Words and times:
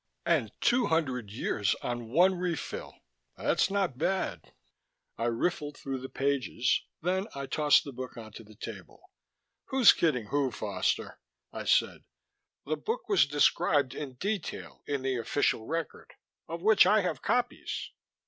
"And 0.25 0.51
two 0.61 0.87
hundred 0.87 1.29
years 1.29 1.75
on 1.83 2.09
one 2.09 2.33
refill 2.33 2.95
that's 3.37 3.69
not 3.69 3.99
bad." 3.99 4.51
I 5.15 5.25
riffled 5.25 5.77
through 5.77 5.99
the 6.01 6.09
pages, 6.09 6.81
then 7.03 7.27
I 7.35 7.45
tossed 7.45 7.83
the 7.83 7.91
book 7.93 8.17
onto 8.17 8.43
the 8.43 8.55
table. 8.55 8.99
"Who's 9.65 9.93
kidding 9.93 10.29
who, 10.29 10.49
Foster?" 10.49 11.19
I 11.53 11.65
said. 11.65 12.03
"The 12.65 12.77
book 12.77 13.07
was 13.09 13.27
described 13.27 13.93
in 13.93 14.13
detail 14.15 14.81
in 14.87 15.03
the 15.03 15.17
official 15.17 15.67
record, 15.67 16.11
of 16.47 16.63
which 16.63 16.87
I 16.87 17.01
have 17.01 17.21
copies. 17.21 17.91